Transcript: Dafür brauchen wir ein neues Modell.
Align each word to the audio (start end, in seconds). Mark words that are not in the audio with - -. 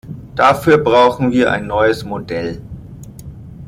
Dafür 0.35 0.79
brauchen 0.79 1.31
wir 1.31 1.51
ein 1.51 1.67
neues 1.67 2.03
Modell. 2.03 2.63